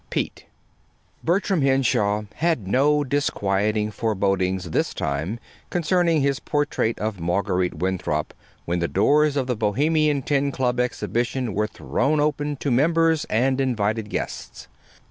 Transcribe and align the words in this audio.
PETE 0.09 0.47
Bertram 1.23 1.61
Henshaw 1.61 2.23
had 2.37 2.67
no 2.67 3.03
disquieting 3.03 3.91
forebodings 3.91 4.71
this 4.71 4.95
time 4.95 5.37
concerning 5.69 6.21
his 6.21 6.39
portrait 6.39 6.97
of 6.97 7.19
Marguerite 7.19 7.75
Winthrop 7.75 8.33
when 8.65 8.79
the 8.79 8.87
doors 8.87 9.37
of 9.37 9.45
the 9.45 9.55
Bohemian 9.55 10.23
Ten 10.23 10.51
Club 10.51 10.79
Exhibition 10.79 11.53
were 11.53 11.67
thrown 11.67 12.19
open 12.19 12.55
to 12.55 12.71
members 12.71 13.25
and 13.25 13.61
invited 13.61 14.09
guests. 14.09 14.67